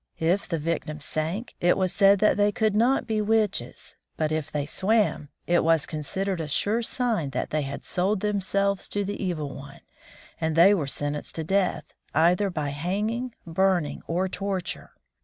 [0.17, 4.65] If the victims sank, it was said they could not be witches, but if they
[4.65, 9.55] swam, it was considered a sure sign that they had sold themselves to the Evil
[9.55, 9.81] One,
[10.39, 14.89] and they were sentenced to death, either by hanging, burning, or torture.